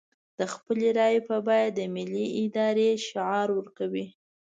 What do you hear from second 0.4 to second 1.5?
خپلې رايې په